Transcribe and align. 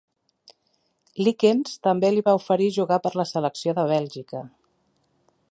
Leekens 1.27 1.75
també 1.89 2.11
li 2.15 2.25
va 2.31 2.35
oferir 2.41 2.71
jugar 2.81 2.99
per 3.05 3.13
la 3.21 3.27
selecció 3.35 3.77
de 3.81 3.87
Bèlgica. 3.95 4.43